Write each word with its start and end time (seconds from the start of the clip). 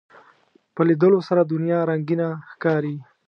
په 0.75 0.81
لیدلو 0.89 1.19
سره 1.27 1.41
دنیا 1.51 1.79
رنگینه 1.89 2.27
ښکاري 2.51 2.95